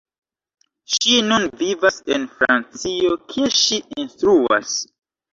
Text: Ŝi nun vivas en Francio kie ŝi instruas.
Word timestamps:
Ŝi 0.93 1.17
nun 1.25 1.43
vivas 1.59 1.99
en 2.15 2.25
Francio 2.39 3.11
kie 3.33 3.51
ŝi 3.59 3.79
instruas. 4.05 4.73